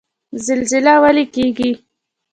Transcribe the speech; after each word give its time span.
زلزله 0.45 0.93
ولې 1.03 1.25
کیږي؟ 1.33 1.71